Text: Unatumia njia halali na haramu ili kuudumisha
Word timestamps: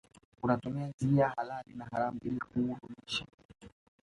Unatumia 0.43 0.93
njia 1.01 1.29
halali 1.37 1.73
na 1.75 1.85
haramu 1.85 2.19
ili 2.23 2.39
kuudumisha 2.39 3.25